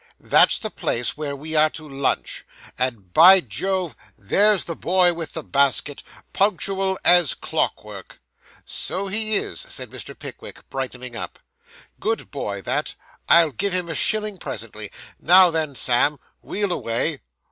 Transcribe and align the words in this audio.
'That's 0.19 0.57
the 0.57 0.71
place 0.71 1.15
where 1.15 1.35
we 1.35 1.53
are 1.55 1.69
to 1.69 1.87
lunch; 1.87 2.43
and, 2.75 3.13
by 3.13 3.39
Jove, 3.39 3.95
there's 4.17 4.65
the 4.65 4.75
boy 4.75 5.13
with 5.13 5.33
the 5.33 5.43
basket, 5.43 6.01
punctual 6.33 6.97
as 7.05 7.35
clockwork!' 7.35 8.19
'So 8.65 9.05
he 9.09 9.35
is,' 9.35 9.59
said 9.61 9.91
Mr. 9.91 10.17
Pickwick, 10.17 10.67
brightening 10.71 11.15
up. 11.15 11.37
'Good 11.99 12.31
boy, 12.31 12.63
that. 12.63 12.95
I'll 13.29 13.51
give 13.51 13.73
him 13.73 13.89
a 13.89 13.93
shilling, 13.93 14.39
presently. 14.39 14.91
Now, 15.19 15.51
then, 15.51 15.75
Sam, 15.75 16.17
wheel 16.41 16.71
away. 16.71 17.21